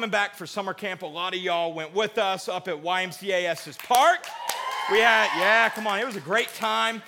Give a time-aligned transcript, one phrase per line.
[0.00, 1.02] coming back for summer camp.
[1.02, 4.26] A lot of y'all went with us up at YMCA Estes Park.
[4.90, 7.02] We had, yeah, come on, it was a great time.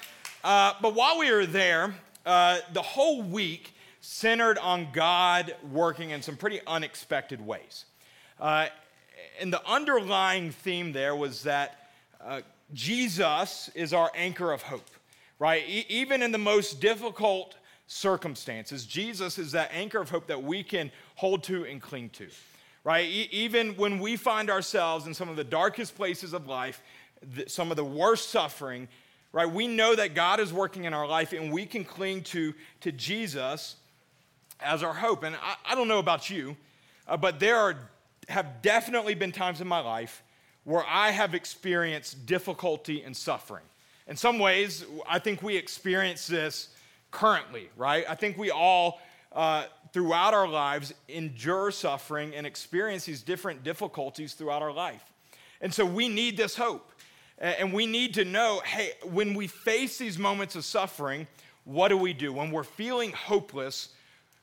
[0.44, 1.94] Uh, but while we were there,
[2.26, 7.86] uh, the whole week centered on God working in some pretty unexpected ways.
[8.38, 8.66] Uh,
[9.40, 11.88] and the underlying theme there was that
[12.22, 12.42] uh,
[12.74, 14.90] Jesus is our anchor of hope,
[15.38, 15.64] right?
[15.66, 17.56] E- even in the most difficult
[17.86, 22.28] circumstances, Jesus is that anchor of hope that we can hold to and cling to,
[22.84, 23.04] right?
[23.04, 26.82] E- even when we find ourselves in some of the darkest places of life,
[27.46, 28.88] some of the worst suffering,
[29.32, 29.50] right?
[29.50, 32.92] We know that God is working in our life and we can cling to, to
[32.92, 33.76] Jesus
[34.60, 35.22] as our hope.
[35.22, 36.56] And I, I don't know about you,
[37.08, 37.76] uh, but there are,
[38.28, 40.22] have definitely been times in my life
[40.64, 43.64] where I have experienced difficulty and suffering.
[44.06, 46.68] In some ways, I think we experience this
[47.10, 48.04] currently, right?
[48.08, 49.00] I think we all,
[49.32, 55.04] uh, throughout our lives, endure suffering and experience these different difficulties throughout our life.
[55.60, 56.90] And so we need this hope.
[57.38, 61.26] And we need to know hey, when we face these moments of suffering,
[61.64, 62.32] what do we do?
[62.32, 63.88] When we're feeling hopeless,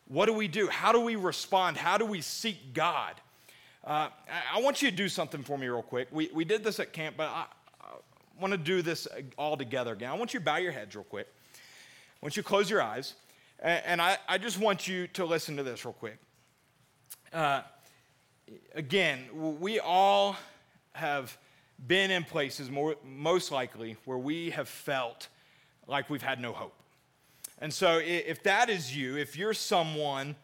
[0.07, 0.67] what do we do?
[0.67, 1.77] How do we respond?
[1.77, 3.15] How do we seek God?
[3.83, 4.09] Uh,
[4.53, 6.07] I want you to do something for me, real quick.
[6.11, 7.45] We, we did this at camp, but I,
[7.81, 10.09] I want to do this all together again.
[10.09, 11.27] I want you to bow your heads, real quick.
[11.55, 13.13] I want you to close your eyes.
[13.61, 16.17] And, I, I just want you to listen to this, real quick.
[17.33, 17.61] Uh,
[18.73, 19.25] again,
[19.59, 20.37] we all
[20.93, 21.37] have
[21.85, 25.27] been in places, more, most likely, where we have felt
[25.87, 26.73] like we've had no hope.
[27.59, 30.35] And so, if that is you, if you're someone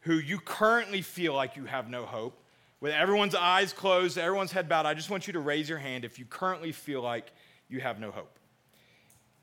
[0.00, 2.40] who you currently feel like you have no hope,
[2.80, 6.04] with everyone's eyes closed, everyone's head bowed, I just want you to raise your hand
[6.04, 7.32] if you currently feel like
[7.68, 8.38] you have no hope.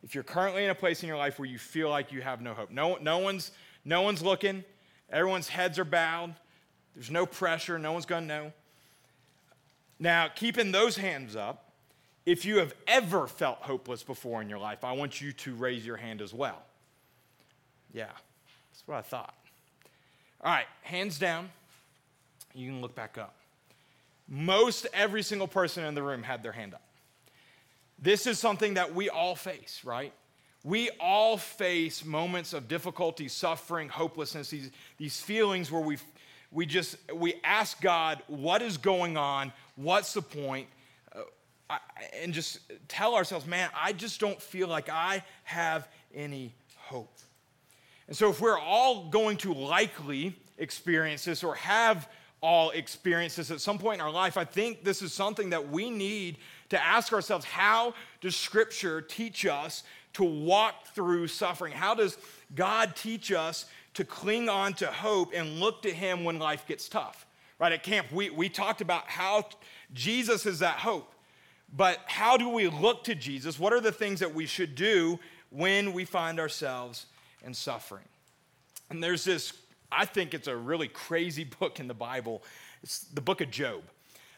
[0.07, 2.39] If you're currently in a place in your life where you feel like you have
[2.39, 3.51] no hope, no, no, one's,
[3.83, 4.63] no one's looking,
[5.11, 6.33] everyone's heads are bowed,
[6.95, 8.53] there's no pressure, no one's gonna know.
[9.99, 11.73] Now, keeping those hands up,
[12.25, 15.85] if you have ever felt hopeless before in your life, I want you to raise
[15.85, 16.61] your hand as well.
[17.93, 19.35] Yeah, that's what I thought.
[20.41, 21.49] All right, hands down.
[22.53, 23.35] You can look back up.
[24.29, 26.86] Most every single person in the room had their hand up.
[27.99, 30.13] This is something that we all face, right?
[30.63, 35.97] We all face moments of difficulty, suffering, hopelessness, these, these feelings where we
[36.51, 39.51] we just we ask God, what is going on?
[39.75, 40.67] What's the point?
[41.69, 41.77] Uh,
[42.21, 47.13] and just tell ourselves, man, I just don't feel like I have any hope.
[48.07, 52.07] And so, if we're all going to likely experience this or have
[52.39, 55.69] all experienced this at some point in our life, I think this is something that
[55.69, 56.37] we need
[56.69, 59.83] to ask ourselves how does Scripture teach us
[60.13, 61.73] to walk through suffering?
[61.73, 62.17] How does
[62.55, 66.89] God teach us to cling on to hope and look to Him when life gets
[66.89, 67.25] tough?
[67.59, 69.45] Right at camp, we, we talked about how
[69.93, 71.13] Jesus is that hope.
[71.75, 73.59] But how do we look to Jesus?
[73.59, 77.07] What are the things that we should do when we find ourselves
[77.43, 78.05] in suffering?
[78.89, 79.53] And there's this,
[79.91, 82.43] I think it's a really crazy book in the Bible.
[82.83, 83.83] It's the book of Job.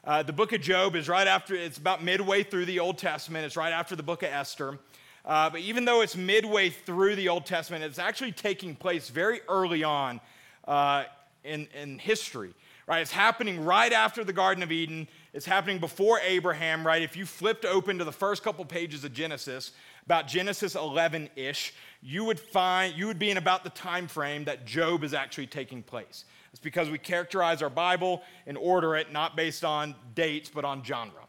[0.03, 3.45] Uh, the book of Job is right after, it's about midway through the Old Testament.
[3.45, 4.79] It's right after the book of Esther.
[5.25, 9.41] Uh, but even though it's midway through the Old Testament, it's actually taking place very
[9.49, 10.21] early on
[10.67, 11.03] uh,
[11.43, 12.53] in, in history
[12.89, 13.03] right?
[13.03, 15.07] It's happening right after the Garden of Eden.
[15.31, 17.03] It's happening before Abraham, right?
[17.03, 19.73] If you flipped open to the first couple pages of Genesis,
[20.07, 24.45] about Genesis 11 ish, you would find, you would be in about the time frame
[24.45, 26.25] that Job is actually taking place.
[26.51, 30.83] It's because we characterize our Bible and order it not based on dates, but on
[30.83, 31.25] genre.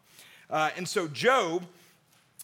[0.48, 1.64] Uh, and so Job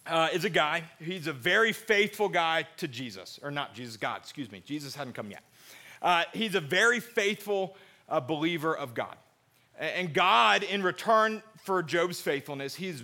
[0.06, 4.18] uh, is a guy, he's a very faithful guy to Jesus, or not Jesus, God,
[4.18, 4.62] excuse me.
[4.64, 5.42] Jesus hadn't come yet.
[6.02, 7.76] Uh, he's a very faithful
[8.08, 9.16] a believer of God.
[9.78, 13.02] And God, in return for Job's faithfulness, he's,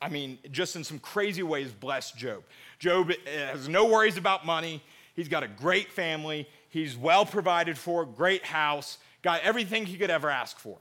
[0.00, 2.44] I mean, just in some crazy ways, blessed Job.
[2.78, 4.82] Job has no worries about money.
[5.14, 6.48] He's got a great family.
[6.72, 10.78] He's well provided for, great house, got everything he could ever ask for.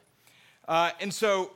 [0.65, 1.51] Uh, and so,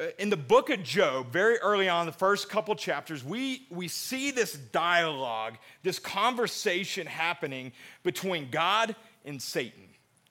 [0.00, 3.86] uh, in the book of Job, very early on, the first couple chapters, we, we
[3.86, 5.54] see this dialogue,
[5.84, 7.70] this conversation happening
[8.02, 9.84] between God and Satan,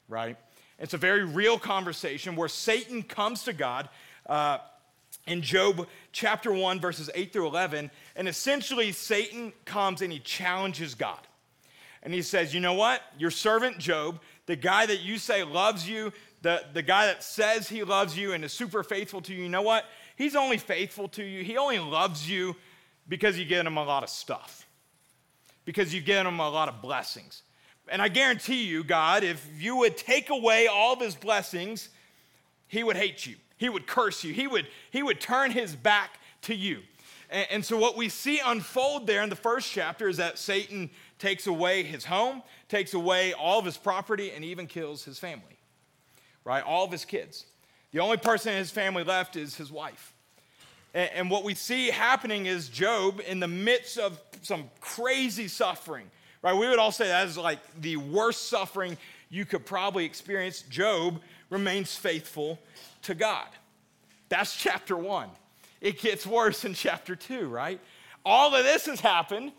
[0.10, 0.36] right?
[0.78, 3.88] It's a very real conversation where Satan comes to God
[4.26, 4.58] uh,
[5.28, 7.90] in Job chapter 1, verses 8 through 11.
[8.18, 11.22] And essentially, Satan comes and he challenges God.
[12.06, 13.02] And he says, You know what?
[13.18, 16.14] Your servant Job, the guy that you say loves you,
[16.44, 19.50] the, the guy that says he loves you and is super faithful to you, you
[19.50, 19.86] know what?
[20.16, 21.44] He's only faithful to you.
[21.44, 22.56] He only loves you
[23.10, 24.68] because you get him a lot of stuff,
[25.66, 27.42] because you get him a lot of blessings.
[27.88, 31.90] And I guarantee you, God, if you would take away all of his blessings,
[32.68, 33.36] he would hate you.
[33.58, 34.32] He would curse you.
[34.32, 36.82] He would, he would turn his back to you.
[37.30, 40.90] And, and so, what we see unfold there in the first chapter is that Satan
[41.20, 45.58] takes away his home, takes away all of his property, and even kills his family,
[46.44, 46.64] right?
[46.64, 47.46] All of his kids.
[47.92, 50.14] The only person in his family left is his wife.
[50.94, 56.10] And, what we see happening is Job, in the midst of some crazy suffering,
[56.42, 56.56] right?
[56.56, 58.98] We would all say that is like the worst suffering
[59.30, 60.62] you could probably experience.
[60.62, 61.20] Job
[61.50, 62.60] remains faithful
[63.02, 63.48] to God.
[64.30, 65.30] That's chapter one.
[65.82, 67.80] It gets worse in chapter two, right?
[68.26, 69.52] All of this has happened.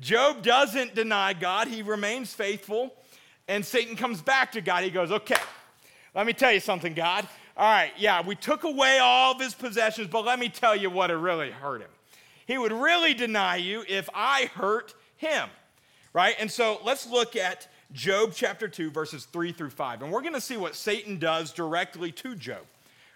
[0.00, 2.94] Job doesn't deny God, he remains faithful.
[3.48, 4.84] And Satan comes back to God.
[4.84, 5.36] He goes, Okay,
[6.14, 7.26] let me tell you something, God.
[7.56, 10.88] All right, yeah, we took away all of his possessions, but let me tell you
[10.88, 11.90] what it really hurt him.
[12.46, 15.48] He would really deny you if I hurt him,
[16.12, 16.34] right?
[16.38, 20.02] And so let's look at Job chapter 2, verses 3 through 5.
[20.02, 22.62] And we're going to see what Satan does directly to Job,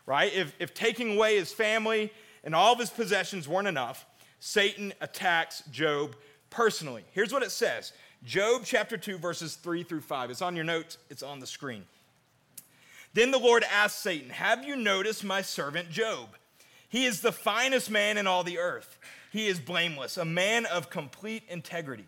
[0.05, 0.33] right?
[0.35, 2.13] If, if taking away his family
[2.45, 4.05] and all of his possessions weren't enough,
[4.39, 6.15] Satan attacks Job
[6.51, 7.05] personally.
[7.13, 7.93] Here's what it says
[8.25, 10.31] Job chapter 2, verses 3 through 5.
[10.31, 11.85] It's on your notes, it's on the screen.
[13.15, 16.29] Then the Lord asked Satan, Have you noticed my servant Job?
[16.89, 18.99] He is the finest man in all the earth.
[19.33, 22.07] He is blameless, a man of complete integrity.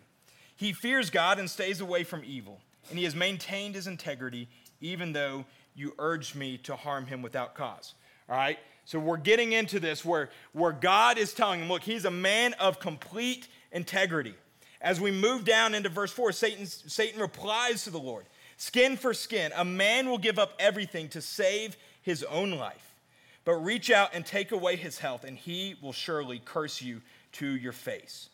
[0.55, 2.59] He fears God and stays away from evil,
[2.89, 4.47] and he has maintained his integrity
[4.81, 5.45] even though
[5.75, 7.93] you urged me to harm him without cause.
[8.29, 8.59] All right?
[8.85, 12.53] So we're getting into this where, where God is telling him, look, he's a man
[12.53, 14.35] of complete integrity.
[14.81, 18.25] As we move down into verse 4, Satan, Satan replies to the Lord
[18.57, 22.93] Skin for skin, a man will give up everything to save his own life.
[23.45, 27.01] But reach out and take away his health, and he will surely curse you
[27.33, 28.29] to your face.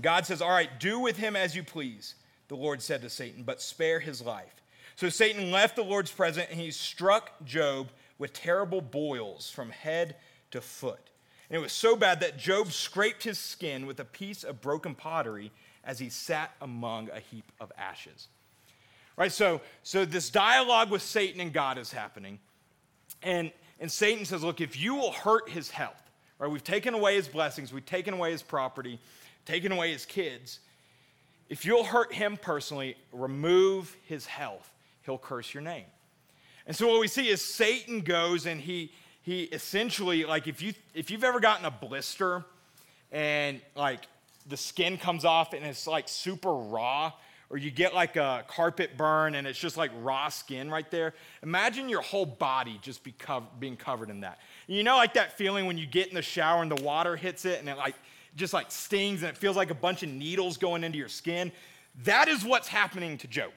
[0.00, 2.14] God says, All right, do with him as you please,
[2.48, 4.62] the Lord said to Satan, but spare his life.
[4.96, 10.16] So Satan left the Lord's presence, and he struck Job with terrible boils from head
[10.52, 11.10] to foot.
[11.54, 14.92] And it was so bad that Job scraped his skin with a piece of broken
[14.92, 15.52] pottery
[15.84, 18.26] as he sat among a heap of ashes.
[19.16, 19.30] Right?
[19.30, 22.40] So, so this dialogue with Satan and God is happening.
[23.22, 26.02] And, and Satan says, Look, if you will hurt his health,
[26.40, 26.50] right?
[26.50, 28.98] We've taken away his blessings, we've taken away his property,
[29.44, 30.58] taken away his kids.
[31.48, 34.68] If you'll hurt him personally, remove his health,
[35.04, 35.86] he'll curse your name.
[36.66, 38.90] And so what we see is Satan goes and he
[39.24, 42.44] he essentially like if you if you've ever gotten a blister
[43.10, 44.06] and like
[44.46, 47.10] the skin comes off and it's like super raw
[47.50, 51.14] or you get like a carpet burn and it's just like raw skin right there.
[51.42, 54.38] Imagine your whole body just be covered, being covered in that.
[54.66, 57.44] You know, like that feeling when you get in the shower and the water hits
[57.44, 57.94] it and it like
[58.36, 61.50] just like stings and it feels like a bunch of needles going into your skin.
[62.02, 63.52] That is what's happening to Job.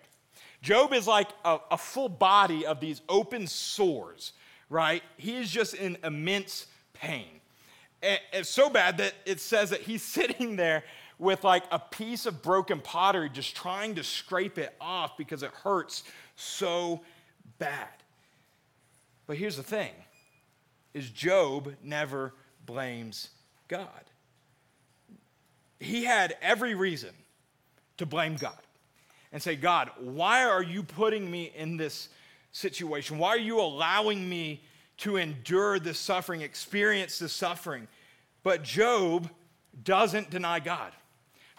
[0.62, 4.34] Job is like a, a full body of these open sores,
[4.69, 5.04] right?
[5.18, 7.28] He is just in immense pain.
[8.02, 10.84] And it's so bad that it says that he's sitting there
[11.20, 15.51] with like a piece of broken pottery, just trying to scrape it off because it
[15.51, 16.03] hurts
[16.36, 17.01] so
[17.58, 17.88] bad.
[19.25, 19.91] But here's the thing
[20.94, 22.34] is Job never
[22.65, 23.30] blames
[23.68, 23.88] God.
[25.80, 27.12] He had every reason
[27.98, 28.58] to blame God
[29.32, 32.10] and say, God, why are you putting me in this
[32.51, 33.18] situation?
[33.18, 34.63] Why are you allowing me
[34.98, 37.88] to endure this suffering, experience this suffering?
[38.44, 39.30] But Job
[39.84, 40.92] doesn't deny God.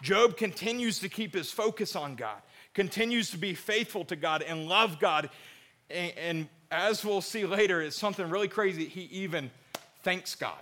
[0.01, 2.41] Job continues to keep his focus on God,
[2.73, 5.29] continues to be faithful to God and love God.
[5.89, 8.85] And, and as we'll see later, it's something really crazy.
[8.85, 9.51] He even
[10.03, 10.59] thanks God.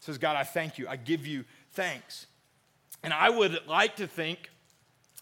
[0.00, 0.86] Says, God, I thank you.
[0.86, 2.26] I give you thanks.
[3.02, 4.50] And I would like to think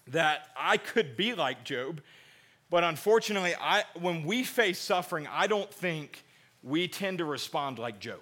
[0.08, 2.00] that I could be like Job,
[2.70, 6.24] but unfortunately, I, when we face suffering, I don't think
[6.66, 8.20] we tend to respond like Job.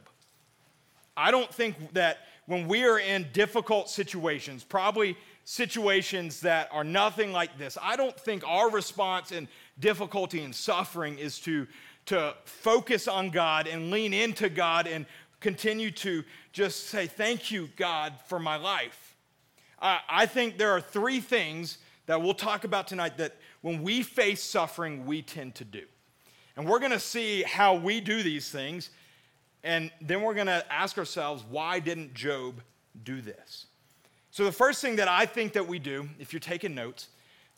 [1.16, 7.32] I don't think that when we are in difficult situations, probably situations that are nothing
[7.32, 9.48] like this, I don't think our response in
[9.80, 11.66] difficulty and suffering is to,
[12.06, 15.06] to focus on God and lean into God and
[15.40, 16.22] continue to
[16.52, 19.16] just say, Thank you, God, for my life.
[19.80, 24.02] I, I think there are three things that we'll talk about tonight that when we
[24.02, 25.84] face suffering, we tend to do.
[26.56, 28.90] And we're going to see how we do these things
[29.64, 32.60] and then we're going to ask ourselves, why didn't Job
[33.02, 33.66] do this?
[34.30, 37.08] So, the first thing that I think that we do, if you're taking notes,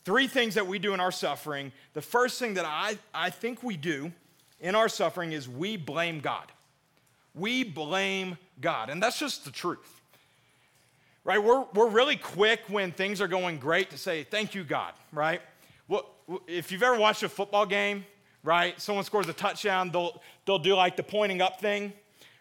[0.05, 1.73] three things that we do in our suffering.
[1.93, 4.13] The first thing that I, I think we do
[4.61, 6.49] in our suffering is we blame God.
[7.35, 8.89] We blame God.
[8.89, 9.99] And that's just the truth.
[11.25, 11.43] Right?
[11.43, 15.41] We're, we're really quick when things are going great to say, thank you, God, right?
[15.89, 16.05] Well,
[16.47, 18.05] if you've ever watched a football game,
[18.43, 18.79] right?
[18.79, 21.93] Someone scores a touchdown, they'll, they'll do like the pointing up thing,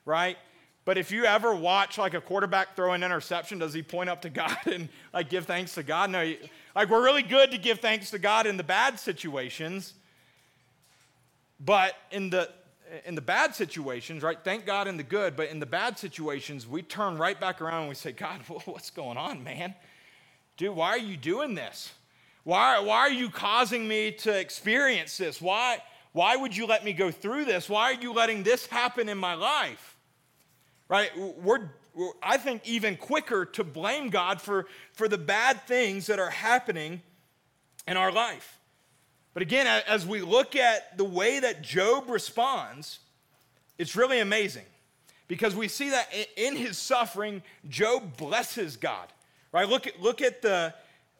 [0.04, 0.36] right?
[0.84, 4.22] But if you ever watch like a quarterback throw an interception, does he point up
[4.22, 6.10] to God and like give thanks to God?
[6.10, 6.34] No,
[6.74, 9.94] like we're really good to give thanks to God in the bad situations,
[11.60, 12.50] but in the
[13.04, 14.38] in the bad situations, right?
[14.44, 17.80] Thank God in the good, but in the bad situations, we turn right back around
[17.80, 19.74] and we say, God, what's going on, man?
[20.56, 21.92] Dude, why are you doing this?
[22.46, 25.42] Why, why are you causing me to experience this?
[25.42, 27.68] Why, why would you let me go through this?
[27.68, 29.96] Why are you letting this happen in my life?
[30.88, 31.10] right?
[31.16, 36.18] We're, we're, I think, even quicker to blame God for, for the bad things that
[36.18, 37.02] are happening
[37.86, 38.58] in our life.
[39.34, 43.00] But again, as we look at the way that Job responds,
[43.78, 44.64] it's really amazing
[45.28, 49.08] because we see that in his suffering, Job blesses God.
[49.52, 49.68] Right?
[49.68, 50.74] Look at, look at, the,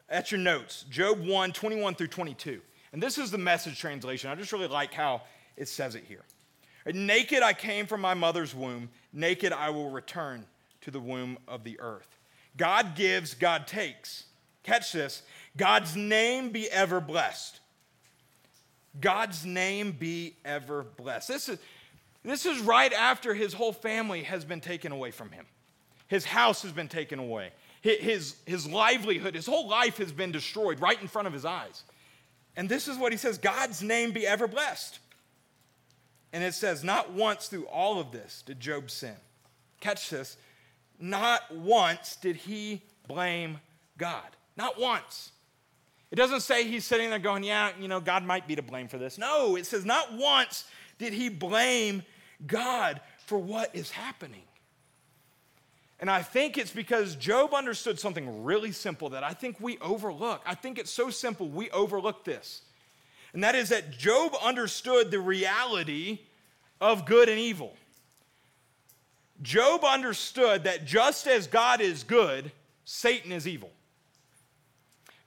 [0.09, 2.61] at your notes, Job 1 21 through 22.
[2.93, 4.29] And this is the message translation.
[4.29, 5.21] I just really like how
[5.55, 6.23] it says it here.
[6.85, 10.45] Naked I came from my mother's womb, naked I will return
[10.81, 12.07] to the womb of the earth.
[12.55, 14.23] God gives, God takes.
[14.63, 15.23] Catch this
[15.55, 17.59] God's name be ever blessed.
[18.99, 21.27] God's name be ever blessed.
[21.27, 21.59] This is,
[22.23, 25.45] this is right after his whole family has been taken away from him.
[26.07, 27.51] His house has been taken away.
[27.95, 31.83] His, his livelihood, his whole life has been destroyed right in front of his eyes.
[32.57, 34.99] And this is what he says God's name be ever blessed.
[36.33, 39.15] And it says, not once through all of this did Job sin.
[39.79, 40.37] Catch this.
[40.99, 43.59] Not once did he blame
[43.97, 44.35] God.
[44.57, 45.31] Not once.
[46.11, 48.87] It doesn't say he's sitting there going, yeah, you know, God might be to blame
[48.87, 49.17] for this.
[49.17, 50.65] No, it says, not once
[50.97, 52.03] did he blame
[52.45, 54.46] God for what is happening.
[55.99, 60.41] And I think it's because Job understood something really simple that I think we overlook.
[60.45, 62.61] I think it's so simple, we overlook this
[63.33, 66.19] and that is that Job understood the reality
[66.79, 67.75] of good and evil.
[69.41, 72.51] Job understood that just as God is good,
[72.85, 73.69] Satan is evil.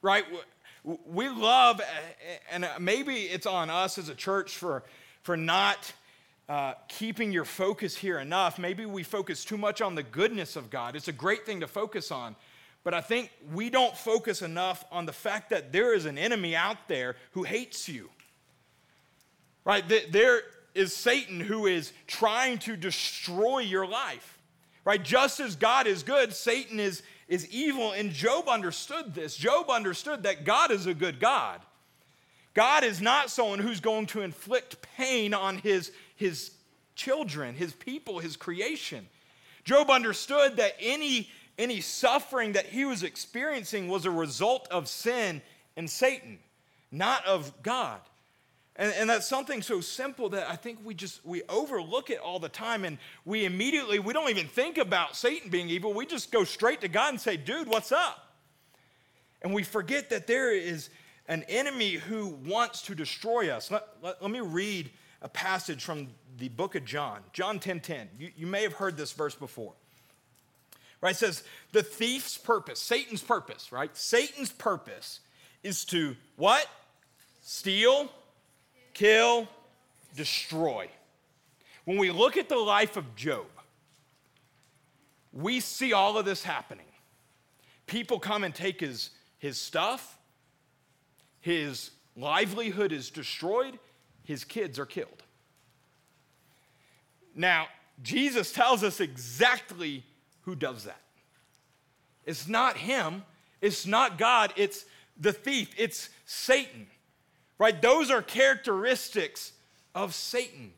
[0.03, 0.25] Right?
[0.83, 1.81] We love,
[2.51, 4.83] and maybe it's on us as a church for,
[5.23, 5.93] for not
[6.51, 8.59] uh, keeping your focus here enough.
[8.59, 10.97] Maybe we focus too much on the goodness of God.
[10.97, 12.35] It's a great thing to focus on.
[12.83, 16.57] But I think we don't focus enough on the fact that there is an enemy
[16.57, 18.11] out there who hates you.
[19.65, 19.85] Right?
[20.11, 20.43] There
[20.75, 24.37] is Satan who is trying to destroy your life.
[24.85, 25.05] Right?
[25.05, 27.93] Just as God is good, Satan is, is evil.
[27.93, 29.37] And Job understood this.
[29.37, 31.61] Job understood that God is a good God.
[32.55, 36.51] God is not someone who's going to inflict pain on his, his
[36.95, 39.09] children, his people, his creation.
[39.65, 45.43] Job understood that any any suffering that he was experiencing was a result of sin
[45.77, 46.39] and Satan,
[46.91, 48.01] not of God.
[48.77, 52.39] And, and, that's something so simple that I think we just we overlook it all
[52.39, 55.93] the time and we immediately we don't even think about Satan being evil.
[55.93, 58.35] We just go straight to God and say, dude, what's up?
[59.43, 60.91] And we forget that there is
[61.29, 63.71] an enemy who wants to destroy us.
[63.71, 64.91] Let, let, let me read
[65.23, 66.09] a passage from
[66.39, 68.09] the book of John, John 10 10.
[68.19, 69.73] You, you may have heard this verse before.
[71.01, 71.15] Right?
[71.15, 73.95] It says the thief's purpose, Satan's purpose, right?
[73.97, 75.21] Satan's purpose
[75.63, 76.67] is to what?
[77.43, 78.11] Steal,
[78.93, 79.49] kill,
[80.15, 80.89] destroy.
[81.85, 83.47] When we look at the life of Job,
[85.33, 86.87] we see all of this happening.
[87.87, 90.19] People come and take his, his stuff,
[91.41, 93.79] his livelihood is destroyed,
[94.31, 95.25] his kids are killed.
[97.35, 97.67] Now,
[98.01, 100.05] Jesus tells us exactly
[100.43, 101.01] who does that.
[102.25, 103.25] It's not him,
[103.61, 104.85] it's not God, it's
[105.21, 106.87] the thief, it's Satan.
[107.59, 107.83] Right?
[107.83, 109.53] Those are characteristics
[109.97, 110.73] of Satan.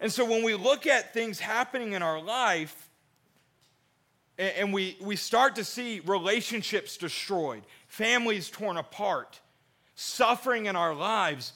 [0.00, 2.88] And so when we look at things happening in our life,
[4.38, 9.38] and we, we start to see relationships destroyed, families torn apart,
[9.94, 11.52] suffering in our lives,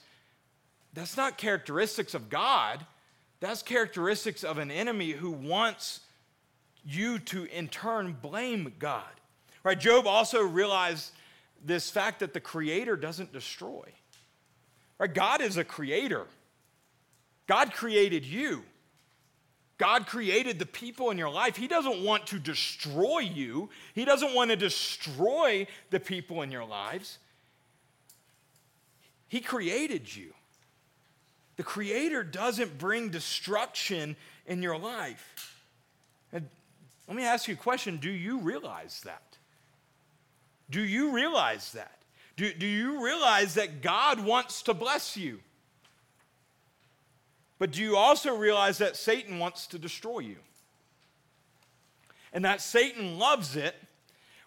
[0.94, 2.86] that's not characteristics of God.
[3.40, 6.00] That's characteristics of an enemy who wants
[6.84, 9.02] you to in turn blame God.
[9.64, 9.78] Right?
[9.78, 11.10] Job also realized
[11.64, 13.84] this fact that the creator doesn't destroy.
[14.98, 15.12] Right?
[15.12, 16.26] God is a creator.
[17.46, 18.62] God created you.
[19.76, 21.56] God created the people in your life.
[21.56, 23.70] He doesn't want to destroy you.
[23.94, 27.18] He doesn't want to destroy the people in your lives.
[29.26, 30.32] He created you.
[31.56, 35.62] The Creator doesn't bring destruction in your life.
[36.32, 36.48] And
[37.06, 39.38] let me ask you a question Do you realize that?
[40.70, 41.98] Do you realize that?
[42.36, 45.40] Do, do you realize that God wants to bless you?
[47.58, 50.36] But do you also realize that Satan wants to destroy you?
[52.32, 53.76] And that Satan loves it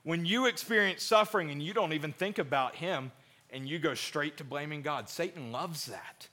[0.03, 3.11] when you experience suffering and you don't even think about him
[3.49, 5.07] and you go straight to blaming God.
[5.07, 6.27] Satan loves that.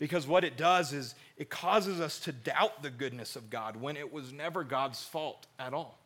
[0.00, 3.98] Because what it does is it causes us to doubt the goodness of God when
[3.98, 5.98] it was never God's fault at all.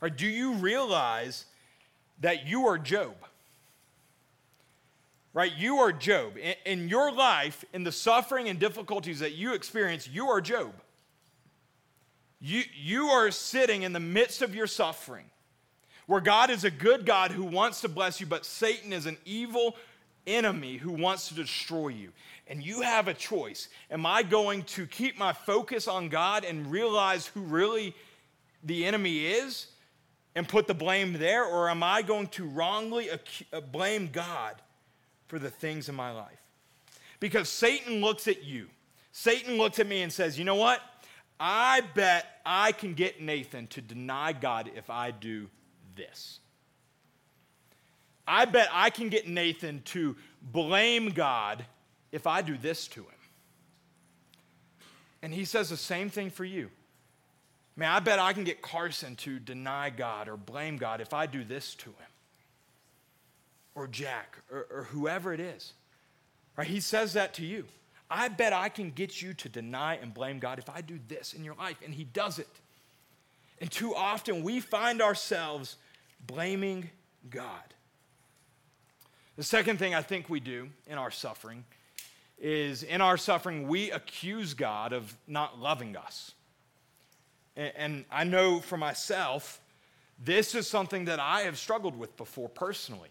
[0.00, 1.44] Or do you realize
[2.20, 3.16] that you are Job?
[5.34, 5.52] Right?
[5.56, 6.36] You are Job.
[6.38, 10.72] In, in your life, in the suffering and difficulties that you experience, you are Job.
[12.40, 15.24] You, you are sitting in the midst of your suffering,
[16.06, 19.18] where God is a good God who wants to bless you, but Satan is an
[19.24, 19.74] evil
[20.28, 22.12] enemy who wants to destroy you.
[22.46, 23.68] And you have a choice.
[23.90, 27.94] Am I going to keep my focus on God and realize who really
[28.62, 29.66] the enemy is
[30.34, 31.44] and put the blame there?
[31.44, 34.56] Or am I going to wrongly uh, blame God
[35.26, 36.40] for the things in my life?
[37.20, 38.68] Because Satan looks at you.
[39.12, 40.80] Satan looks at me and says, You know what?
[41.40, 45.48] I bet I can get Nathan to deny God if I do
[45.94, 46.40] this.
[48.28, 50.14] I bet I can get Nathan to
[50.52, 51.64] blame God
[52.12, 53.08] if I do this to him.
[55.22, 56.70] And he says the same thing for you.
[57.76, 61.26] Man, I bet I can get Carson to deny God or blame God if I
[61.26, 62.10] do this to him.
[63.74, 65.72] Or Jack, or, or whoever it is.
[66.56, 66.66] Right?
[66.66, 67.64] He says that to you.
[68.10, 71.34] I bet I can get you to deny and blame God if I do this
[71.34, 71.76] in your life.
[71.84, 72.48] And He does it.
[73.60, 75.76] And too often we find ourselves
[76.26, 76.90] blaming
[77.30, 77.74] God.
[79.38, 81.64] The second thing I think we do in our suffering
[82.40, 86.32] is in our suffering, we accuse God of not loving us.
[87.54, 89.60] And I know for myself,
[90.18, 93.10] this is something that I have struggled with before personally.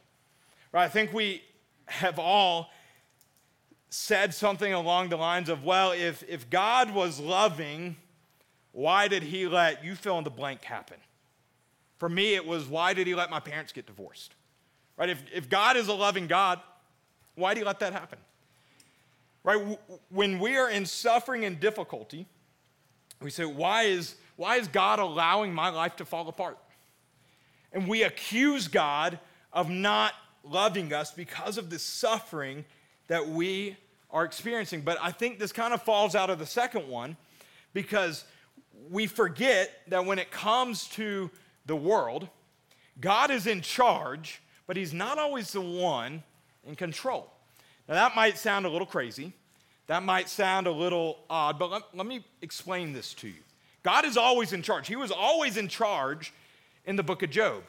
[0.74, 0.84] Right?
[0.84, 1.44] I think we
[1.86, 2.72] have all
[3.90, 7.96] said something along the lines of, well, if, if God was loving,
[8.74, 10.98] why did he let you fill in the blank happen?
[12.00, 14.34] For me, it was, why did he let my parents get divorced?
[14.98, 15.10] Right?
[15.10, 16.60] If, if God is a loving God,
[17.36, 18.20] why do you let that happen?
[19.44, 19.78] Right?
[20.10, 22.26] When we are in suffering and difficulty,
[23.22, 26.58] we say, why is, why is God allowing my life to fall apart?
[27.72, 29.20] And we accuse God
[29.54, 32.66] of not loving us because of the suffering
[33.08, 33.78] that we
[34.12, 34.82] are experiencing.
[34.82, 37.18] But I think this kind of falls out of the second one
[37.74, 38.24] because
[38.90, 41.30] we forget that when it comes to
[41.66, 42.28] the world,
[43.00, 46.24] God is in charge, but He's not always the one
[46.66, 47.32] in control.
[47.88, 49.34] Now, that might sound a little crazy.
[49.88, 53.42] That might sound a little odd, but let, let me explain this to you.
[53.84, 54.88] God is always in charge.
[54.88, 56.34] He was always in charge
[56.86, 57.64] in the book of Job,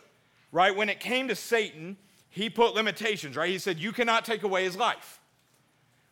[0.50, 0.74] right?
[0.74, 1.96] When it came to Satan,
[2.28, 3.48] he put limitations, right?
[3.48, 5.18] He said, You cannot take away his life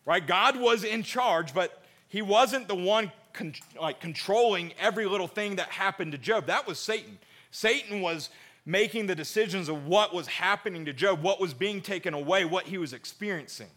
[0.07, 0.27] right?
[0.27, 5.57] God was in charge, but he wasn't the one con- like controlling every little thing
[5.57, 6.47] that happened to Job.
[6.47, 7.19] That was Satan.
[7.51, 8.31] Satan was
[8.67, 12.67] making the decisions of what was happening to Job, what was being taken away, what
[12.67, 13.69] he was experiencing.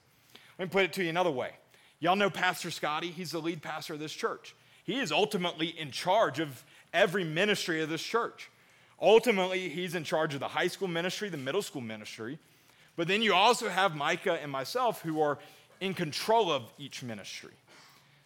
[0.58, 1.52] Let me put it to you another way.
[1.99, 4.56] Y'all know Pastor Scotty, he's the lead pastor of this church.
[4.84, 8.49] He is ultimately in charge of every ministry of this church.
[9.02, 12.39] Ultimately, he's in charge of the high school ministry, the middle school ministry.
[12.95, 15.38] But then you also have Micah and myself who are
[15.80, 17.54] in control of each ministry.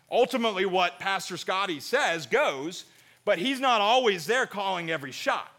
[0.09, 2.85] Ultimately, what Pastor Scotty says goes,
[3.25, 5.51] but he's not always there calling every shot,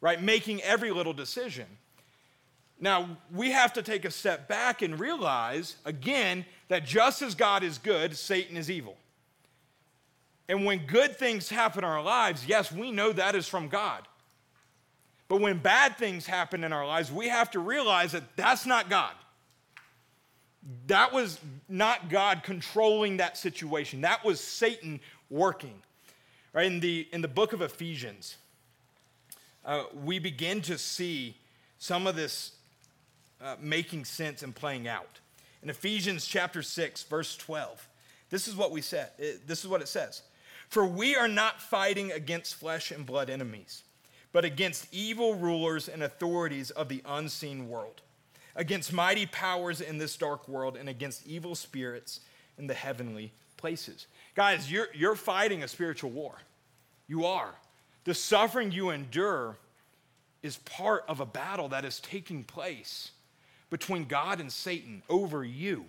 [0.00, 0.22] right?
[0.22, 1.66] Making every little decision.
[2.80, 7.62] Now, we have to take a step back and realize, again, that just as God
[7.62, 8.96] is good, Satan is evil.
[10.48, 14.08] And when good things happen in our lives, yes, we know that is from God.
[15.28, 18.90] But when bad things happen in our lives, we have to realize that that's not
[18.90, 19.12] God.
[20.88, 24.00] That was not God controlling that situation.
[24.00, 25.80] That was Satan working.
[26.52, 26.66] Right?
[26.66, 28.36] In the, in the book of Ephesians,
[29.64, 31.36] uh, we begin to see
[31.78, 32.52] some of this
[33.40, 35.20] uh, making sense and playing out.
[35.62, 37.88] In Ephesians chapter 6, verse 12,
[38.30, 39.10] this is what we said.
[39.18, 40.22] It, this is what it says.
[40.68, 43.82] For we are not fighting against flesh and blood enemies,
[44.32, 48.02] but against evil rulers and authorities of the unseen world
[48.56, 52.20] against mighty powers in this dark world and against evil spirits
[52.58, 54.06] in the heavenly places.
[54.34, 56.36] Guys, you're, you're fighting a spiritual war.
[57.06, 57.54] You are.
[58.10, 59.56] The suffering you endure
[60.42, 63.12] is part of a battle that is taking place
[63.70, 65.84] between God and Satan over you.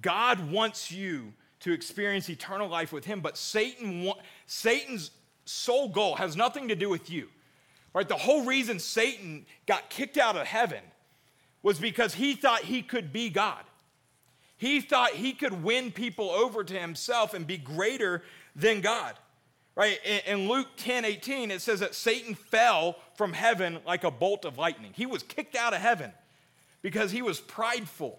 [0.00, 4.10] God wants you to experience eternal life with him, but Satan
[4.46, 5.10] Satan's
[5.44, 7.28] sole goal has nothing to do with you.
[7.92, 8.08] Right?
[8.08, 10.82] The whole reason Satan got kicked out of heaven
[11.62, 13.64] was because he thought he could be God.
[14.56, 18.22] He thought he could win people over to himself and be greater
[18.54, 19.14] than God.
[19.76, 19.98] Right?
[20.26, 24.58] In Luke 10 18, it says that Satan fell from heaven like a bolt of
[24.58, 24.92] lightning.
[24.94, 26.12] He was kicked out of heaven
[26.82, 28.18] because he was prideful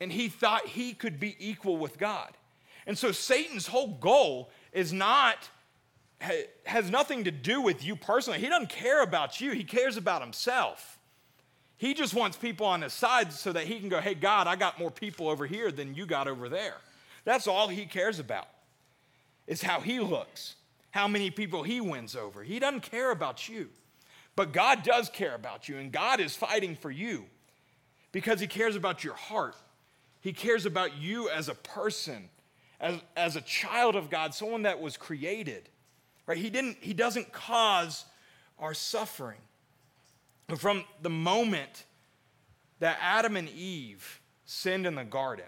[0.00, 2.32] and he thought he could be equal with God.
[2.86, 5.48] And so Satan's whole goal is not
[6.66, 8.40] has nothing to do with you personally.
[8.40, 10.98] He doesn't care about you, he cares about himself.
[11.76, 14.54] He just wants people on his side so that he can go, hey, God, I
[14.54, 16.74] got more people over here than you got over there.
[17.24, 18.48] That's all he cares about,
[19.46, 20.56] is how he looks,
[20.90, 22.42] how many people he wins over.
[22.42, 23.68] He doesn't care about you.
[24.36, 27.26] But God does care about you, and God is fighting for you
[28.12, 29.56] because he cares about your heart.
[30.20, 32.28] He cares about you as a person,
[32.80, 35.68] as, as a child of God, someone that was created.
[36.26, 36.38] Right?
[36.38, 38.04] He, didn't, he doesn't cause
[38.58, 39.38] our suffering.
[40.56, 41.84] From the moment
[42.80, 45.46] that Adam and Eve sinned in the garden,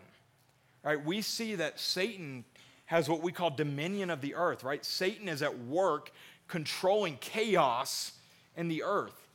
[0.84, 2.44] right, we see that Satan
[2.92, 4.84] has what we call dominion of the earth, right?
[4.84, 6.12] Satan is at work
[6.46, 8.12] controlling chaos
[8.54, 9.28] in the earth.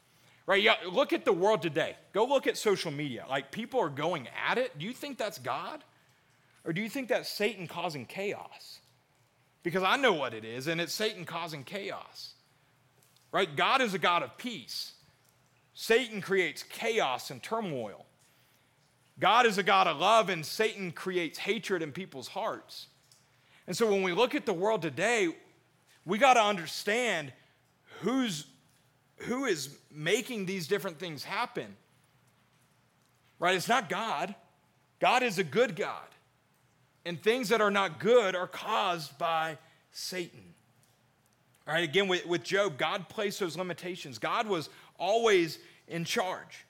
[0.46, 0.62] Right?
[0.62, 1.96] Yeah, look at the world today.
[2.14, 3.26] Go look at social media.
[3.28, 4.78] Like people are going at it.
[4.78, 5.84] Do you think that's God?
[6.66, 8.78] Or do you think that's Satan causing chaos?
[9.64, 12.36] Because I know what it is, and it's Satan causing chaos.
[13.32, 13.54] Right?
[13.54, 14.92] God is a God of peace.
[15.74, 18.06] Satan creates chaos and turmoil.
[19.20, 22.86] God is a God of love, and Satan creates hatred in people's hearts.
[23.68, 25.36] And so when we look at the world today,
[26.06, 27.34] we got to understand
[28.00, 28.46] who's,
[29.18, 31.76] who is making these different things happen.
[33.40, 33.56] Right?
[33.56, 34.34] It's not God.
[35.00, 36.08] God is a good God.
[37.06, 39.58] And things that are not good are caused by
[39.92, 40.54] Satan.
[41.68, 44.20] All right, again, with, with Job, God placed those limitations.
[44.20, 46.66] God was always in charge.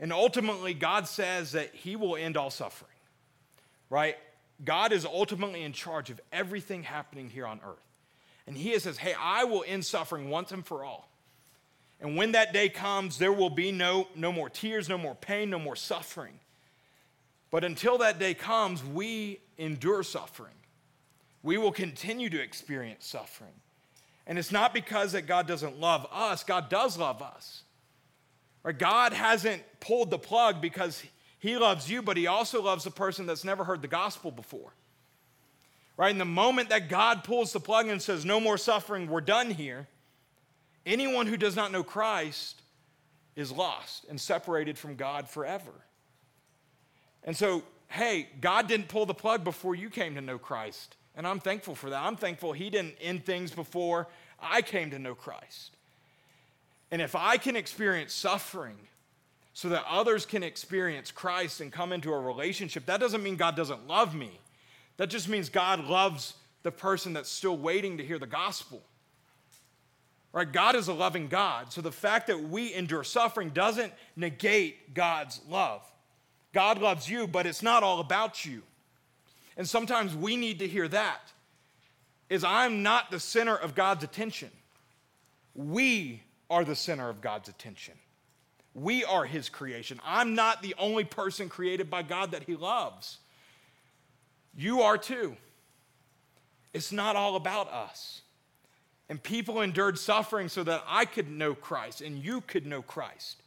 [0.00, 2.90] And ultimately, God says that He will end all suffering,
[3.90, 4.16] right?
[4.64, 7.98] God is ultimately in charge of everything happening here on earth.
[8.46, 11.08] And He says, Hey, I will end suffering once and for all.
[12.00, 15.50] And when that day comes, there will be no, no more tears, no more pain,
[15.50, 16.40] no more suffering.
[17.52, 20.54] But until that day comes, we endure suffering.
[21.44, 23.52] We will continue to experience suffering.
[24.26, 27.62] And it's not because that God doesn't love us, God does love us.
[28.64, 28.76] Right?
[28.76, 31.02] God hasn't pulled the plug because
[31.42, 34.72] he loves you, but he also loves the person that's never heard the gospel before.
[35.96, 36.12] Right?
[36.12, 39.50] In the moment that God pulls the plug and says, No more suffering, we're done
[39.50, 39.88] here,
[40.86, 42.62] anyone who does not know Christ
[43.34, 45.72] is lost and separated from God forever.
[47.24, 50.94] And so, hey, God didn't pull the plug before you came to know Christ.
[51.16, 52.04] And I'm thankful for that.
[52.04, 54.06] I'm thankful He didn't end things before
[54.40, 55.74] I came to know Christ.
[56.92, 58.76] And if I can experience suffering
[59.54, 63.56] so that others can experience Christ and come into a relationship, that doesn't mean God
[63.56, 64.40] doesn't love me.
[64.96, 68.82] That just means God loves the person that's still waiting to hear the gospel.
[70.32, 70.50] Right?
[70.50, 71.72] God is a loving God.
[71.72, 75.82] So the fact that we endure suffering doesn't negate God's love.
[76.54, 78.62] God loves you, but it's not all about you.
[79.56, 81.20] And sometimes we need to hear that.
[82.30, 84.50] Is I'm not the center of God's attention.
[85.54, 87.94] We are the center of God's attention.
[88.74, 90.00] We are his creation.
[90.04, 93.18] I'm not the only person created by God that he loves.
[94.56, 95.36] You are too.
[96.72, 98.22] It's not all about us.
[99.08, 103.42] And people endured suffering so that I could know Christ and you could know Christ.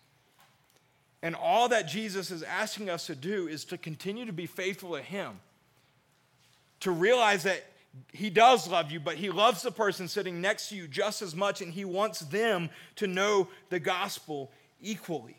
[1.24, 4.96] And all that Jesus is asking us to do is to continue to be faithful
[4.96, 5.40] to him
[6.82, 7.64] to realize that
[8.12, 11.34] he does love you, but he loves the person sitting next to you just as
[11.36, 15.38] much, and he wants them to know the gospel equally.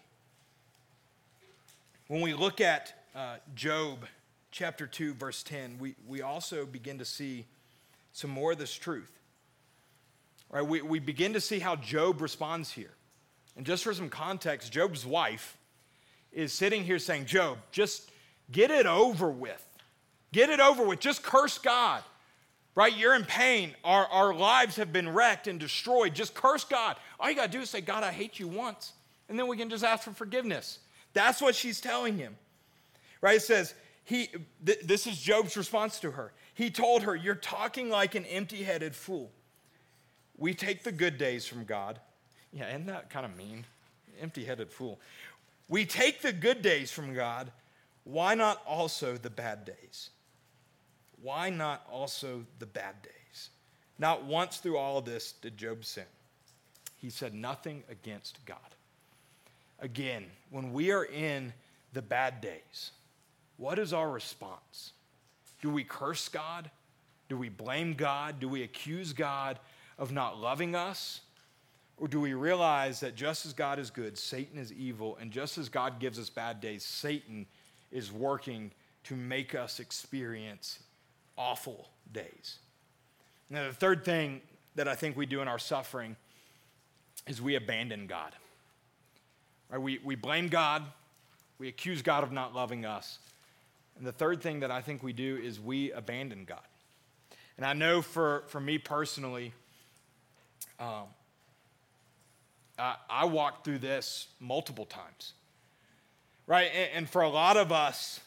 [2.08, 4.06] When we look at uh, Job
[4.50, 7.46] chapter 2, verse 10, we, we also begin to see
[8.12, 9.10] some more of this truth.
[10.50, 10.66] Right?
[10.66, 12.94] We, we begin to see how Job responds here.
[13.56, 15.56] And just for some context, Job's wife
[16.32, 18.10] is sitting here saying, Job, just
[18.52, 19.62] get it over with.
[20.32, 21.00] Get it over with.
[21.00, 22.02] Just curse God.
[22.74, 22.94] Right?
[22.94, 23.74] You're in pain.
[23.82, 26.14] Our, our lives have been wrecked and destroyed.
[26.14, 26.96] Just curse God.
[27.18, 28.92] All you got to do is say, God, I hate you once.
[29.28, 30.78] And then we can just ask for forgiveness.
[31.12, 32.36] That's what she's telling him.
[33.20, 33.36] Right?
[33.36, 34.28] It says, he,
[34.64, 36.32] th- this is Job's response to her.
[36.54, 39.30] He told her, You're talking like an empty headed fool.
[40.36, 41.98] We take the good days from God.
[42.52, 43.64] Yeah, isn't that kind of mean?
[44.20, 45.00] Empty headed fool.
[45.68, 47.50] We take the good days from God.
[48.04, 50.10] Why not also the bad days?
[51.26, 53.50] why not also the bad days?
[53.98, 56.04] Not once through all of this did Job sin.
[56.98, 58.58] He said nothing against God.
[59.80, 61.52] Again, when we are in
[61.92, 62.92] the bad days,
[63.56, 64.92] what is our response?
[65.60, 66.70] Do we curse God?
[67.28, 68.40] Do we blame God?
[68.40, 69.58] Do we accuse God
[69.98, 71.20] of not loving us?
[71.98, 75.56] Or do we realize that just as God is good, Satan is evil, and just
[75.56, 77.46] as God gives us bad days, Satan
[77.90, 78.70] is working
[79.04, 80.80] to make us experience
[81.38, 82.58] awful days?
[83.48, 84.42] Now, the third thing
[84.74, 86.16] that I think we do in our suffering
[87.26, 88.32] is we abandon God.
[89.70, 89.80] Right?
[89.80, 90.82] We, we blame God,
[91.58, 93.18] we accuse God of not loving us.
[93.98, 96.58] And the third thing that I think we do is we abandon God.
[97.56, 99.52] And I know for, for me personally,
[100.78, 101.04] um,
[102.78, 105.32] I, I walked through this multiple times,
[106.46, 106.70] right?
[106.74, 108.20] And, and for a lot of us,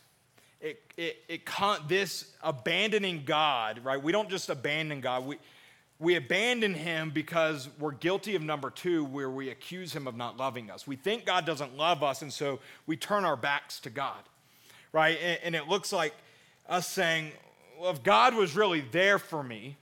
[0.59, 1.49] it, it, it
[1.87, 4.01] this abandoning God, right?
[4.01, 5.25] We don't just abandon God.
[5.25, 5.37] We,
[5.99, 10.37] we abandon him because we're guilty of number two, where we accuse him of not
[10.37, 10.87] loving us.
[10.87, 14.23] We think God doesn't love us, and so we turn our backs to God,
[14.93, 15.17] right?
[15.21, 16.13] And, and it looks like
[16.67, 17.33] us saying,
[17.79, 19.75] well, if God was really there for me,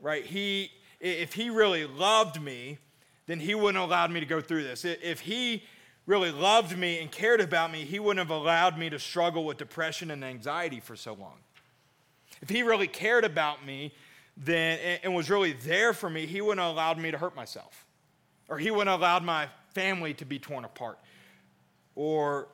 [0.00, 0.24] right?
[0.24, 2.78] He, if he really loved me,
[3.26, 4.84] then he wouldn't have allowed me to go through this.
[4.84, 5.64] If he
[6.06, 9.56] really loved me and cared about me, he wouldn't have allowed me to struggle with
[9.56, 11.38] depression and anxiety for so long.
[12.40, 13.92] If he really cared about me
[14.36, 17.86] then, and was really there for me, he wouldn't have allowed me to hurt myself.
[18.48, 20.98] Or he wouldn't have allowed my family to be torn apart.
[21.94, 22.48] Or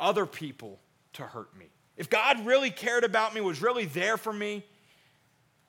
[0.00, 0.80] other people
[1.14, 1.66] to hurt me.
[1.96, 4.64] If God really cared about me, was really there for me,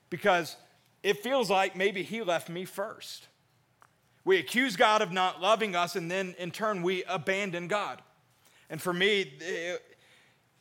[0.09, 0.55] because
[1.03, 3.27] it feels like maybe he left me first.
[4.25, 8.01] We accuse God of not loving us, and then in turn, we abandon God.
[8.69, 9.81] And for me, it,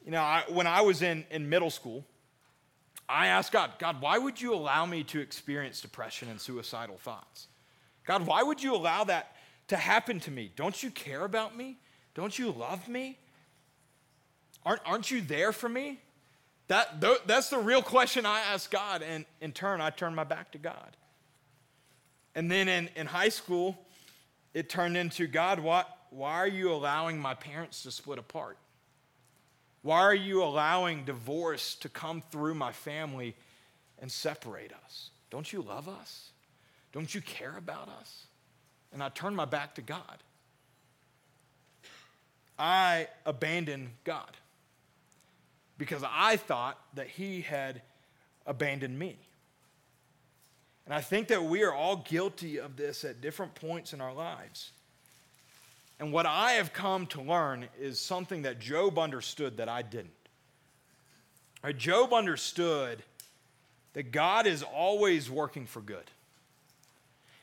[0.04, 2.06] you know, I, when I was in, in middle school,
[3.09, 7.49] I asked God, God, why would you allow me to experience depression and suicidal thoughts?
[8.07, 9.37] God, why would you allow that
[9.68, 10.53] to happen to me?
[10.57, 11.79] Don't you care about me?
[12.14, 13.18] Don't you love me?
[14.64, 16.01] Aren't, aren't you there for me?
[16.68, 20.53] That, that's the real question I ask God, and in turn, I turn my back
[20.53, 20.97] to God.
[22.35, 23.79] And then in, in high school,
[24.53, 28.59] it turned into God, what, why are you allowing my parents to split apart?
[29.88, 33.35] Why are you allowing divorce to come through my family
[33.98, 35.09] and separate us?
[35.31, 36.29] Don't you love us?
[36.92, 38.27] Don't you care about us?
[38.92, 40.18] And I turn my back to God.
[42.59, 44.37] I abandoned God
[45.79, 47.81] because I thought that He had
[48.44, 49.16] abandoned me.
[50.85, 54.12] And I think that we are all guilty of this at different points in our
[54.12, 54.70] lives.
[56.00, 60.11] And what I have come to learn is something that Job understood that I didn't.
[61.62, 63.02] Right, Job understood
[63.94, 66.11] that God is always working for good.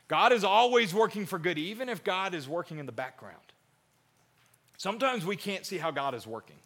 [0.08, 3.36] God is always working for good, even if God is working in the background.
[4.78, 6.56] Sometimes we can't see how God is working.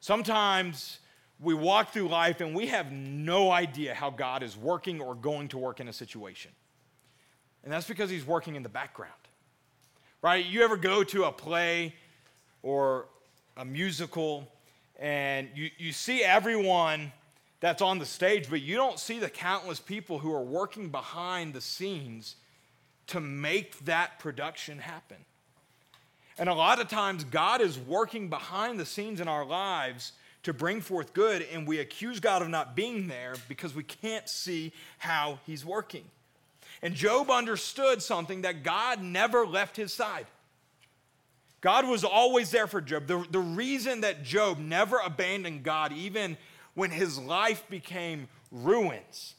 [0.00, 0.98] Sometimes
[1.40, 5.48] we walk through life and we have no idea how God is working or going
[5.48, 6.52] to work in a situation.
[7.64, 9.12] And that's because he's working in the background.
[10.20, 10.44] Right?
[10.44, 11.94] You ever go to a play
[12.62, 13.06] or
[13.56, 14.48] a musical
[14.98, 17.12] and you, you see everyone
[17.60, 21.54] that's on the stage, but you don't see the countless people who are working behind
[21.54, 22.36] the scenes
[23.08, 25.16] to make that production happen.
[26.38, 30.12] And a lot of times, God is working behind the scenes in our lives
[30.44, 34.28] to bring forth good, and we accuse God of not being there because we can't
[34.28, 36.04] see how He's working.
[36.82, 40.26] And Job understood something that God never left his side.
[41.60, 43.06] God was always there for Job.
[43.06, 46.36] The, the reason that Job never abandoned God, even
[46.74, 49.34] when his life became ruins,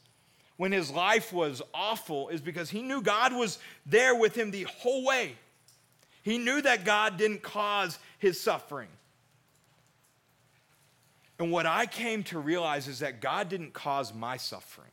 [0.58, 4.64] when his life was awful, is because he knew God was there with him the
[4.64, 5.36] whole way.
[6.22, 8.88] He knew that God didn't cause his suffering.
[11.38, 14.90] And what I came to realize is that God didn't cause my suffering.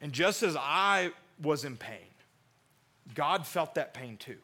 [0.00, 1.98] And just as I was in pain,
[3.14, 4.36] God felt that pain too.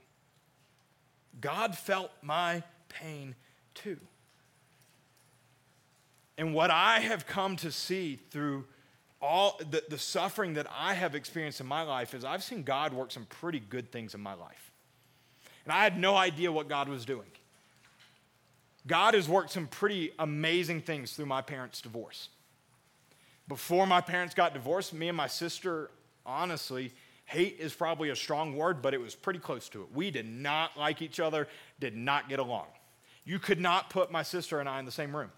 [1.41, 3.35] God felt my pain
[3.75, 3.99] too.
[6.39, 8.65] And what I have come to see through
[9.21, 12.93] all the, the suffering that I have experienced in my life is I've seen God
[12.93, 14.73] work some pretty good things in my life.
[15.65, 17.29] And I had no idea what God was doing.
[18.87, 22.31] God has worked some pretty amazing things through my parents' divorce.
[23.49, 25.91] Before my parents got divorced, me and my sister,
[26.25, 26.93] honestly,
[27.25, 29.89] hate is probably a strong word, but it was pretty close to it.
[29.95, 31.49] We did not like each other,
[31.81, 32.67] did not get along.
[33.25, 35.31] You could not put my sister and I in the same room.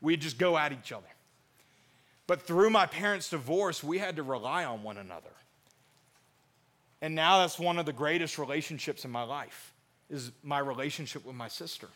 [0.00, 1.06] We'd just go at each other.
[2.26, 5.30] But through my parents' divorce, we had to rely on one another.
[7.00, 9.72] And now that's one of the greatest relationships in my life
[10.08, 11.88] is my relationship with my sister.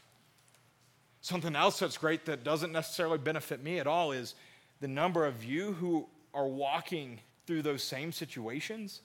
[1.21, 4.35] Something else that's great that doesn't necessarily benefit me at all is
[4.81, 9.01] the number of you who are walking through those same situations.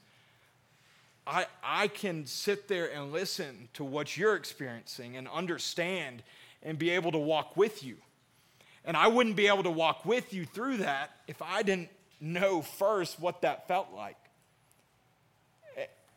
[1.26, 6.24] I, I can sit there and listen to what you're experiencing and understand
[6.64, 7.98] and be able to walk with you.
[8.84, 12.62] And I wouldn't be able to walk with you through that if I didn't know
[12.62, 14.18] first what that felt like.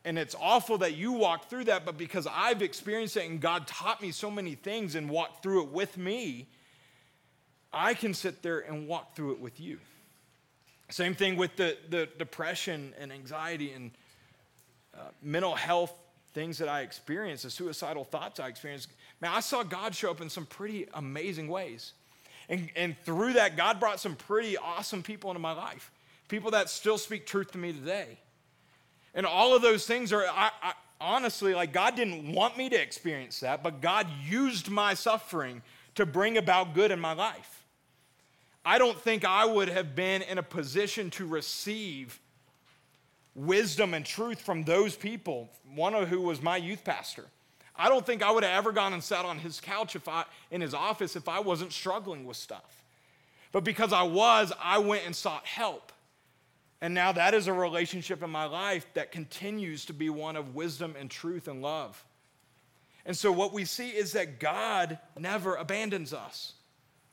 [0.06, 3.66] And it's awful that you walk through that, but because I've experienced it and God
[3.66, 6.46] taught me so many things and walked through it with me,
[7.74, 9.78] I can sit there and walk through it with you.
[10.90, 13.90] Same thing with the, the depression and anxiety and
[14.94, 15.92] uh, mental health
[16.34, 18.88] things that I experienced, the suicidal thoughts I experienced.
[19.20, 21.92] Man, I saw God show up in some pretty amazing ways.
[22.48, 25.90] And, and through that, God brought some pretty awesome people into my life,
[26.28, 28.18] people that still speak truth to me today.
[29.14, 32.80] And all of those things are, I, I, honestly, like God didn't want me to
[32.80, 35.62] experience that, but God used my suffering
[35.94, 37.63] to bring about good in my life.
[38.64, 42.18] I don't think I would have been in a position to receive
[43.34, 47.26] wisdom and truth from those people, one of who was my youth pastor.
[47.76, 50.24] I don't think I would have ever gone and sat on his couch if I
[50.50, 52.84] in his office if I wasn't struggling with stuff.
[53.52, 55.92] But because I was, I went and sought help.
[56.80, 60.54] And now that is a relationship in my life that continues to be one of
[60.54, 62.04] wisdom and truth and love.
[63.06, 66.54] And so, what we see is that God never abandons us.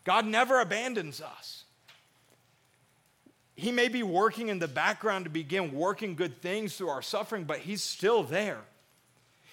[0.03, 1.63] God never abandons us.
[3.55, 7.43] He may be working in the background to begin working good things through our suffering,
[7.43, 8.61] but He's still there.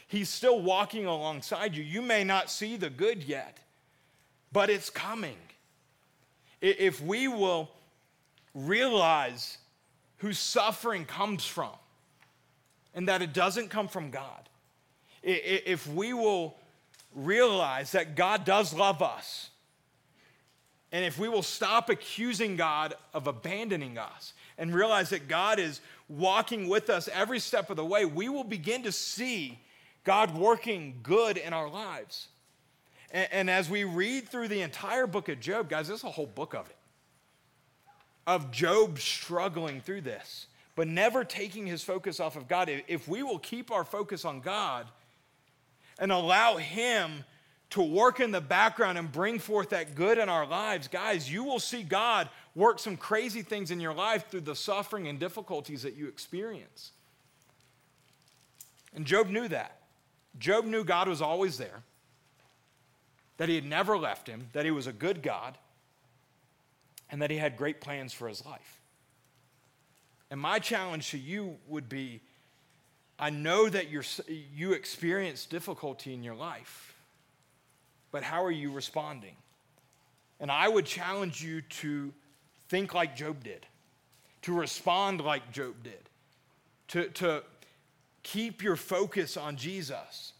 [0.06, 1.84] He's still walking alongside you.
[1.84, 3.58] You may not see the good yet,
[4.52, 5.37] but it's coming.
[6.61, 7.70] If we will
[8.54, 9.58] realize
[10.18, 11.70] whose suffering comes from,
[12.94, 14.48] and that it doesn't come from God.
[15.22, 16.56] If we will
[17.14, 19.50] realize that God does love us,
[20.92, 25.81] and if we will stop accusing God of abandoning us and realize that God is
[26.09, 29.59] walking with us every step of the way, we will begin to see
[30.05, 32.29] God working good in our lives.
[33.11, 36.27] And, and as we read through the entire book of Job, guys, there's a whole
[36.27, 36.77] book of it
[38.29, 42.70] of Job struggling through this, but never taking his focus off of God.
[42.87, 44.87] If we will keep our focus on God
[45.98, 47.24] and allow Him
[47.70, 51.44] to work in the background and bring forth that good in our lives, guys, you
[51.44, 55.83] will see God work some crazy things in your life through the suffering and difficulties
[55.83, 56.92] that you experience.
[58.94, 59.81] And Job knew that.
[60.38, 61.83] Job knew God was always there,
[63.37, 65.59] that He had never left him, that He was a good God
[67.11, 68.81] and that he had great plans for his life.
[70.31, 72.20] And my challenge to you would be
[73.20, 74.04] I know that you're,
[74.54, 76.94] you experience difficulty in your life,
[78.11, 79.37] but how are you responding?
[80.40, 82.12] And I would challenge you to
[82.68, 83.66] think like Job did,
[84.42, 86.09] to respond like Job did,
[86.88, 87.42] to, to
[88.23, 90.33] keep your focus on Jesus.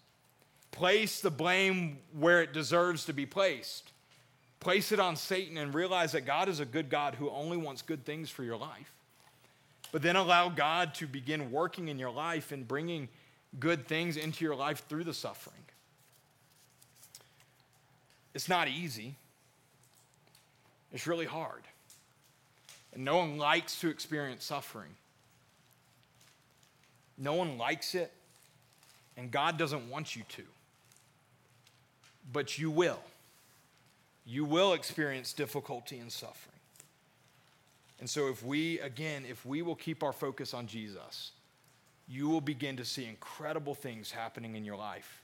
[0.71, 3.93] Place the blame where it deserves to be placed.
[4.61, 7.83] Place it on Satan and realize that God is a good God who only wants
[7.83, 8.93] good things for your life.
[9.93, 13.09] But then allow God to begin working in your life and bringing
[13.59, 15.63] good things into your life through the suffering.
[18.35, 19.17] It's not easy,
[20.93, 21.63] it's really hard.
[22.95, 24.91] And no one likes to experience suffering.
[27.19, 28.13] No one likes it,
[29.17, 30.43] and God doesn't want you to.
[32.33, 33.01] But you will
[34.29, 36.55] you will experience difficulty and suffering.
[37.99, 41.33] And so, if we, again, if we will keep our focus on Jesus,
[42.07, 45.23] you will begin to see incredible things happening in your life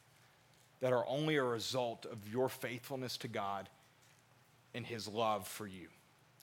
[0.85, 3.71] that are only a result of your faithfulness to God
[4.75, 5.87] and His love for you.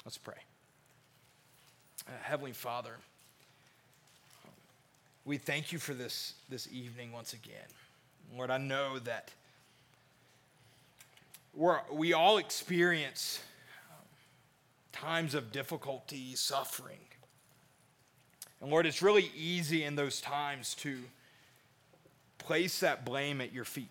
[0.03, 0.33] Let's pray.
[2.07, 2.95] Uh, Heavenly Father,
[5.25, 7.67] we thank you for this, this evening once again.
[8.35, 9.29] Lord, I know that
[11.53, 13.41] we're, we all experience
[13.91, 14.05] um,
[14.91, 16.97] times of difficulty, suffering.
[18.59, 20.97] And Lord, it's really easy in those times to
[22.39, 23.89] place that blame at your feet.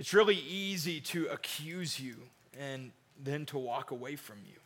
[0.00, 2.16] It's really easy to accuse you
[2.58, 2.90] and
[3.22, 4.56] then to walk away from you.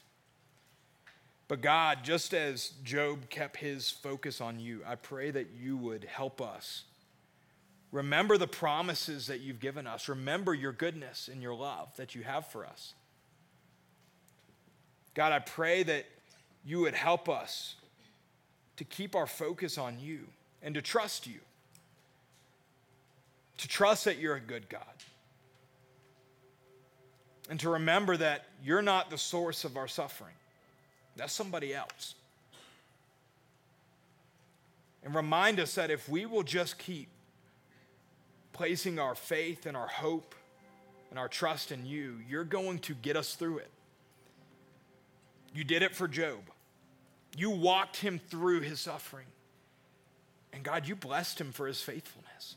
[1.46, 6.04] But God, just as Job kept his focus on you, I pray that you would
[6.04, 6.84] help us
[7.94, 10.08] Remember the promises that you've given us.
[10.08, 12.92] Remember your goodness and your love that you have for us.
[15.14, 16.04] God, I pray that
[16.64, 17.76] you would help us
[18.78, 20.26] to keep our focus on you
[20.60, 21.38] and to trust you.
[23.58, 24.82] To trust that you're a good God.
[27.50, 30.34] And to remember that you're not the source of our suffering,
[31.16, 32.14] that's somebody else.
[35.02, 37.08] And remind us that if we will just keep
[38.52, 40.34] placing our faith and our hope
[41.10, 43.70] and our trust in you, you're going to get us through it.
[45.54, 46.40] You did it for Job.
[47.36, 49.26] You walked him through his suffering.
[50.52, 52.56] And God, you blessed him for his faithfulness.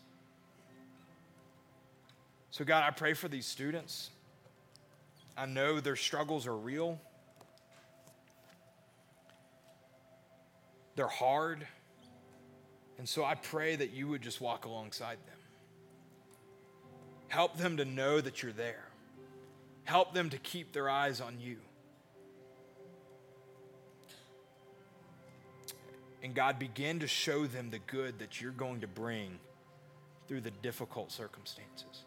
[2.52, 4.10] So, God, I pray for these students.
[5.38, 7.00] I know their struggles are real,
[10.96, 11.66] they're hard.
[12.98, 15.38] And so I pray that you would just walk alongside them.
[17.28, 18.88] Help them to know that you're there.
[19.84, 21.58] Help them to keep their eyes on you.
[26.24, 29.38] And God, begin to show them the good that you're going to bring
[30.28, 32.04] through the difficult circumstances.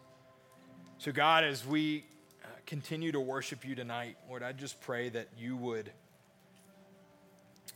[0.97, 2.05] So, God, as we
[2.65, 5.91] continue to worship you tonight, Lord, I just pray that you would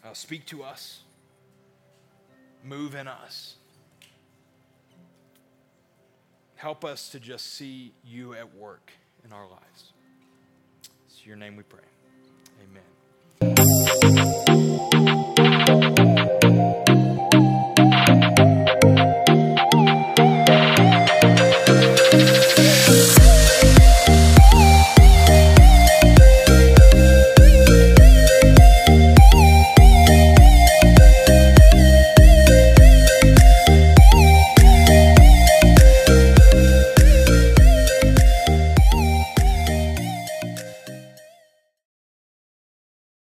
[0.03, 1.01] uh, speak to us,
[2.63, 3.55] move in us.
[6.55, 8.91] Help us to just see you at work
[9.25, 9.91] in our lives.
[11.07, 11.81] It's your name we pray.
[15.81, 16.05] Amen.